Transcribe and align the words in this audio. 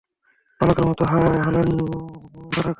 বালকের 0.59 0.85
মাতা 0.87 1.05
হলেন 1.45 1.69
বারাকা। 2.51 2.69